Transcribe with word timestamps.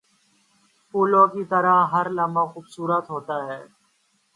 پھولوں 0.93 1.27
کی 1.27 1.43
طرح 1.45 1.75
ہر 1.93 2.09
لمحہ 2.09 2.45
خوبصورت 2.45 3.09
ہوتا 3.09 3.37
ہے۔ 3.47 3.61